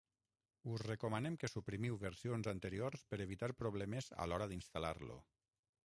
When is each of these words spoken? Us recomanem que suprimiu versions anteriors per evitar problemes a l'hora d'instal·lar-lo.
Us 0.75 0.83
recomanem 0.87 1.35
que 1.43 1.49
suprimiu 1.51 1.99
versions 2.05 2.49
anteriors 2.55 3.05
per 3.13 3.21
evitar 3.27 3.51
problemes 3.63 4.11
a 4.25 4.31
l'hora 4.33 4.53
d'instal·lar-lo. 4.55 5.25